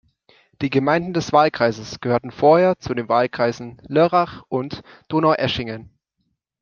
Die 0.63 0.71
Gemeinden 0.71 1.13
des 1.13 1.31
Wahlkreises 1.31 1.99
gehörten 1.99 2.31
vorher 2.31 2.79
zu 2.79 2.95
den 2.95 3.07
Wahlkreisen 3.07 3.79
Lörrach 3.87 4.41
und 4.49 4.81
Donaueschingen. 5.09 5.91